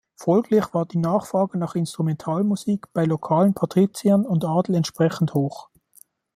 Folglich 0.15 0.73
war 0.73 0.87
die 0.87 0.97
Nachfrage 0.97 1.59
nach 1.59 1.75
Instrumentalmusik 1.75 2.91
bei 2.91 3.05
lokalen 3.05 3.53
Patriziern 3.53 4.25
und 4.25 4.43
Adel 4.43 4.73
entsprechend 4.73 5.35
hoch. 5.35 5.69